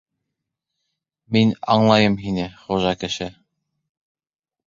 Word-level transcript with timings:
Мин 1.35 1.51
аңлайым 1.75 2.17
һине, 2.23 2.47
хужа 2.63 2.95
кеше! 3.05 3.31